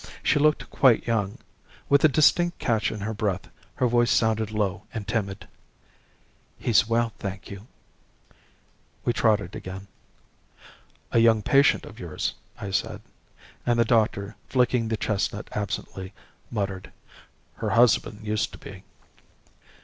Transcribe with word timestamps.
She 0.23 0.39
looked 0.39 0.67
quite 0.71 1.05
young. 1.05 1.37
With 1.87 2.03
a 2.03 2.07
distinct 2.07 2.57
catch 2.57 2.91
in 2.91 3.01
her 3.01 3.13
breath, 3.13 3.47
her 3.75 3.85
voice 3.85 4.09
sounded 4.09 4.49
low 4.49 4.81
and 4.95 5.07
timid. 5.07 5.47
"He's 6.57 6.89
well, 6.89 7.13
thank 7.19 7.51
you." 7.51 7.67
We 9.05 9.13
trotted 9.13 9.55
again. 9.55 9.85
"A 11.11 11.19
young 11.19 11.43
patient 11.43 11.85
of 11.85 11.99
yours," 11.99 12.33
I 12.59 12.71
said; 12.71 13.03
and 13.63 13.77
the 13.77 13.85
doctor, 13.85 14.35
flicking 14.49 14.87
the 14.87 14.97
chestnut 14.97 15.47
absently, 15.55 16.13
muttered, 16.49 16.91
"Her 17.57 17.69
husband 17.69 18.25
used 18.25 18.51
to 18.53 18.57
be." 18.57 18.83